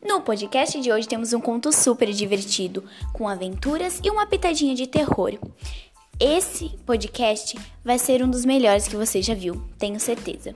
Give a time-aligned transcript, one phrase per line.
[0.00, 4.86] No podcast de hoje temos um conto super divertido, com aventuras e uma pitadinha de
[4.86, 5.36] terror.
[6.20, 10.54] Esse podcast vai ser um dos melhores que você já viu, tenho certeza.